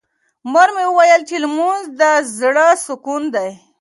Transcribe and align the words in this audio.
مور 0.51 0.69
مې 0.75 0.85
وویل 0.89 1.21
چې 1.29 1.35
لمونځ 1.43 1.83
د 1.99 2.01
زړه 2.37 2.67
سکون 2.85 3.23
دی. 3.35 3.49